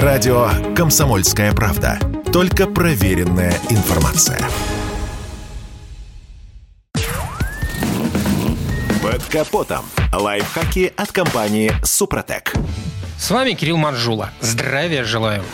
Радио 0.00 0.48
«Комсомольская 0.74 1.52
правда». 1.52 1.98
Только 2.32 2.66
проверенная 2.66 3.52
информация. 3.68 4.40
Под 9.02 9.22
капотом. 9.30 9.84
Лайфхаки 10.10 10.94
от 10.96 11.12
компании 11.12 11.74
«Супротек». 11.84 12.54
С 13.18 13.30
вами 13.30 13.52
Кирилл 13.52 13.76
Манжула. 13.76 14.30
Здравия 14.40 15.04
желаю. 15.04 15.44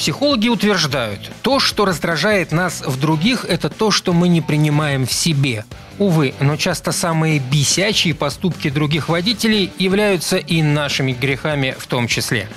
Психологи 0.00 0.48
утверждают, 0.48 1.30
то, 1.42 1.60
что 1.60 1.84
раздражает 1.84 2.52
нас 2.52 2.80
в 2.80 2.98
других, 2.98 3.44
это 3.44 3.68
то, 3.68 3.90
что 3.90 4.14
мы 4.14 4.28
не 4.28 4.40
принимаем 4.40 5.04
в 5.06 5.12
себе. 5.12 5.66
Увы, 5.98 6.32
но 6.40 6.56
часто 6.56 6.90
самые 6.90 7.38
бесячие 7.38 8.14
поступки 8.14 8.70
других 8.70 9.10
водителей 9.10 9.70
являются 9.78 10.38
и 10.38 10.62
нашими 10.62 11.12
грехами 11.12 11.76
в 11.78 11.86
том 11.86 12.08
числе. 12.08 12.48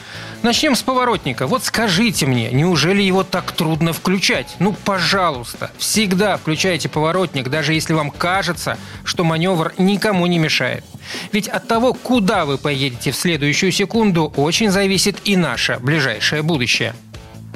Начнем 0.42 0.74
с 0.74 0.84
поворотника. 0.84 1.46
Вот 1.46 1.66
скажите 1.66 2.26
мне, 2.26 2.50
неужели 2.50 3.02
его 3.02 3.26
так 3.26 3.52
трудно 3.52 3.92
включать? 3.92 4.56
Ну, 4.60 4.72
пожалуйста, 4.72 5.70
всегда 5.78 6.38
включайте 6.38 6.88
поворотник, 6.88 7.50
даже 7.50 7.74
если 7.74 7.92
вам 7.92 8.10
кажется, 8.10 8.78
что 9.04 9.26
маневр 9.26 9.74
никому 9.78 10.28
не 10.28 10.40
мешает. 10.40 10.86
Ведь 11.34 11.50
от 11.50 11.68
того, 11.68 11.94
куда 11.94 12.46
вы 12.46 12.58
поедете 12.58 13.12
в 13.12 13.18
следующую 13.18 13.74
секунду, 13.74 14.32
очень 14.38 14.72
зависит 14.72 15.18
и 15.26 15.36
наше 15.36 15.78
ближайшее 15.82 16.42
будущее. 16.42 16.94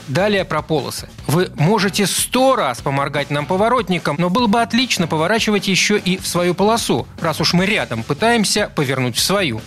Далее 0.08 0.46
про 0.46 0.62
полосы. 0.62 1.10
Вы 1.28 1.52
можете 1.56 2.08
сто 2.08 2.56
раз 2.56 2.82
поморгать 2.82 3.30
нам 3.30 3.46
поворотником, 3.46 4.16
но 4.20 4.30
было 4.30 4.48
бы 4.48 4.62
отлично 4.62 5.08
поворачивать 5.08 5.68
еще 5.68 5.98
и 5.98 6.18
в 6.18 6.28
свою 6.28 6.54
полосу, 6.54 7.08
раз 7.22 7.42
уж 7.42 7.54
мы 7.54 7.66
рядом 7.66 8.04
пытаемся 8.04 8.72
повернуть 8.74 9.18
в 9.18 9.22
свою. 9.22 9.62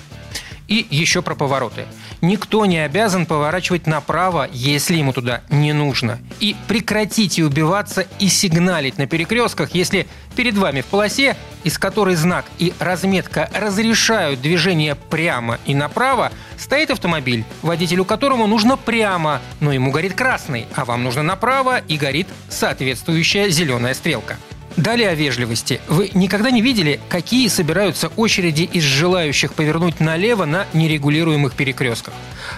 И 0.70 0.86
еще 0.88 1.20
про 1.20 1.34
повороты. 1.34 1.84
Никто 2.20 2.64
не 2.64 2.78
обязан 2.78 3.26
поворачивать 3.26 3.88
направо, 3.88 4.48
если 4.52 4.94
ему 4.94 5.12
туда 5.12 5.42
не 5.50 5.72
нужно. 5.72 6.20
И 6.38 6.54
прекратите 6.68 7.44
убиваться 7.44 8.06
и 8.20 8.28
сигналить 8.28 8.96
на 8.96 9.08
перекрестках, 9.08 9.74
если 9.74 10.06
перед 10.36 10.56
вами 10.56 10.82
в 10.82 10.86
полосе, 10.86 11.36
из 11.64 11.76
которой 11.76 12.14
знак 12.14 12.44
и 12.58 12.72
разметка 12.78 13.50
разрешают 13.52 14.40
движение 14.40 14.94
прямо 14.94 15.58
и 15.66 15.74
направо, 15.74 16.30
стоит 16.56 16.92
автомобиль, 16.92 17.44
водителю 17.62 18.04
которому 18.04 18.46
нужно 18.46 18.76
прямо, 18.76 19.40
но 19.58 19.72
ему 19.72 19.90
горит 19.90 20.14
красный, 20.14 20.68
а 20.76 20.84
вам 20.84 21.02
нужно 21.02 21.24
направо 21.24 21.78
и 21.78 21.96
горит 21.96 22.28
соответствующая 22.48 23.50
зеленая 23.50 23.94
стрелка. 23.94 24.36
Далее 24.76 25.08
о 25.08 25.14
вежливости. 25.14 25.80
Вы 25.88 26.10
никогда 26.14 26.50
не 26.50 26.62
видели, 26.62 27.00
какие 27.08 27.48
собираются 27.48 28.08
очереди 28.16 28.62
из 28.62 28.82
желающих 28.82 29.52
повернуть 29.52 30.00
налево 30.00 30.44
на 30.44 30.66
нерегулируемых 30.72 31.54
перекрестках? 31.54 32.14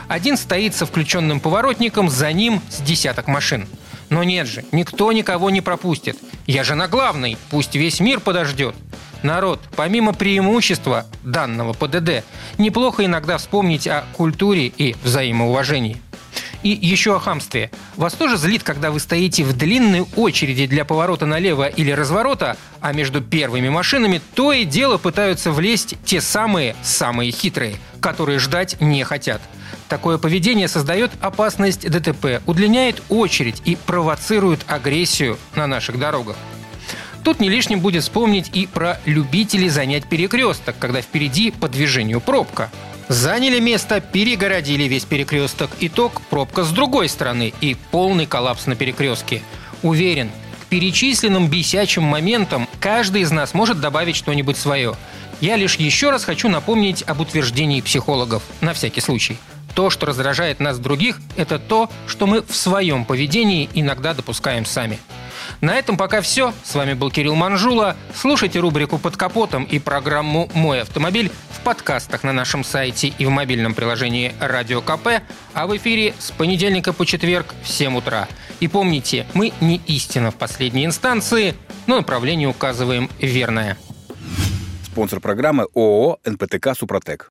Один 0.08 0.36
стоит 0.36 0.74
со 0.74 0.86
включенным 0.86 1.40
поворотником, 1.40 2.10
за 2.10 2.32
ним 2.32 2.60
с 2.68 2.80
десяток 2.80 3.28
машин. 3.28 3.66
Но 4.10 4.24
нет 4.24 4.46
же, 4.46 4.64
никто 4.72 5.10
никого 5.10 5.48
не 5.48 5.62
пропустит. 5.62 6.18
Я 6.46 6.64
же 6.64 6.74
на 6.74 6.86
главной, 6.86 7.38
пусть 7.50 7.74
весь 7.74 7.98
мир 7.98 8.20
подождет. 8.20 8.74
Народ, 9.22 9.60
помимо 9.74 10.12
преимущества 10.12 11.06
данного 11.22 11.72
ПДД, 11.72 12.24
неплохо 12.58 13.04
иногда 13.04 13.38
вспомнить 13.38 13.86
о 13.86 14.04
культуре 14.12 14.66
и 14.66 14.96
взаимоуважении. 15.02 16.00
И 16.62 16.68
еще 16.70 17.16
о 17.16 17.18
хамстве. 17.18 17.70
Вас 17.96 18.14
тоже 18.14 18.36
злит, 18.36 18.62
когда 18.62 18.90
вы 18.90 19.00
стоите 19.00 19.42
в 19.44 19.56
длинной 19.56 20.06
очереди 20.16 20.66
для 20.66 20.84
поворота 20.84 21.26
налево 21.26 21.66
или 21.66 21.90
разворота, 21.90 22.56
а 22.80 22.92
между 22.92 23.20
первыми 23.20 23.68
машинами 23.68 24.20
то 24.34 24.52
и 24.52 24.64
дело 24.64 24.96
пытаются 24.96 25.50
влезть 25.50 25.96
те 26.04 26.20
самые, 26.20 26.76
самые 26.82 27.32
хитрые, 27.32 27.76
которые 28.00 28.38
ждать 28.38 28.80
не 28.80 29.02
хотят. 29.02 29.42
Такое 29.88 30.18
поведение 30.18 30.68
создает 30.68 31.10
опасность 31.20 31.88
ДТП, 31.90 32.40
удлиняет 32.46 33.02
очередь 33.08 33.60
и 33.64 33.76
провоцирует 33.76 34.60
агрессию 34.68 35.38
на 35.54 35.66
наших 35.66 35.98
дорогах. 35.98 36.36
Тут 37.24 37.40
не 37.40 37.48
лишним 37.48 37.80
будет 37.80 38.02
вспомнить 38.02 38.50
и 38.52 38.66
про 38.66 39.00
любителей 39.04 39.68
занять 39.68 40.08
перекресток, 40.08 40.76
когда 40.78 41.02
впереди 41.02 41.50
по 41.50 41.68
движению 41.68 42.20
пробка– 42.20 42.70
Заняли 43.08 43.58
место, 43.60 44.00
перегородили 44.00 44.84
весь 44.84 45.04
перекресток. 45.04 45.70
Итог– 45.80 46.20
пробка 46.30 46.64
с 46.64 46.70
другой 46.70 47.08
стороны 47.08 47.52
и 47.60 47.76
полный 47.90 48.26
коллапс 48.26 48.66
на 48.66 48.76
перекрестке. 48.76 49.42
Уверен, 49.82 50.30
к 50.62 50.66
перечисленным 50.66 51.48
бесячим 51.48 52.04
моментам 52.04 52.68
каждый 52.80 53.22
из 53.22 53.30
нас 53.30 53.54
может 53.54 53.80
добавить 53.80 54.16
что-нибудь 54.16 54.56
свое. 54.56 54.94
Я 55.40 55.56
лишь 55.56 55.76
еще 55.76 56.10
раз 56.10 56.24
хочу 56.24 56.48
напомнить 56.48 57.02
об 57.06 57.20
утверждении 57.20 57.80
психологов, 57.80 58.42
на 58.60 58.72
всякий 58.72 59.00
случай. 59.00 59.38
То, 59.74 59.90
что 59.90 60.06
раздражает 60.06 60.60
нас 60.60 60.78
других, 60.78 61.20
это 61.36 61.58
то, 61.58 61.90
что 62.06 62.26
мы 62.26 62.42
в 62.42 62.54
своем 62.54 63.04
поведении 63.04 63.70
иногда 63.74 64.12
допускаем 64.14 64.66
сами. 64.66 64.98
На 65.60 65.74
этом 65.76 65.96
пока 65.96 66.20
все. 66.20 66.52
С 66.62 66.74
вами 66.74 66.94
был 66.94 67.10
Кирилл 67.10 67.34
Манжула. 67.34 67.96
Слушайте 68.14 68.60
рубрику 68.60 68.98
«Под 68.98 69.16
капотом» 69.16 69.64
и 69.64 69.78
программу 69.78 70.50
«Мой 70.54 70.82
автомобиль» 70.82 71.30
в 71.50 71.60
подкастах 71.60 72.22
на 72.22 72.32
нашем 72.32 72.64
сайте 72.64 73.08
и 73.08 73.24
в 73.24 73.30
мобильном 73.30 73.74
приложении 73.74 74.34
«Радио 74.40 74.82
КП», 74.82 75.22
а 75.54 75.66
в 75.66 75.76
эфире 75.76 76.14
с 76.18 76.30
понедельника 76.30 76.92
по 76.92 77.06
четверг 77.06 77.54
в 77.62 77.68
7 77.68 77.96
утра. 77.96 78.28
И 78.60 78.68
помните, 78.68 79.26
мы 79.34 79.52
не 79.60 79.80
истина 79.86 80.30
в 80.30 80.36
последней 80.36 80.84
инстанции, 80.84 81.54
но 81.86 81.96
направление 81.96 82.48
указываем 82.48 83.08
верное. 83.18 83.78
Спонсор 84.84 85.20
программы 85.20 85.66
ООО 85.74 86.18
«НПТК 86.24 86.74
Супротек». 86.74 87.30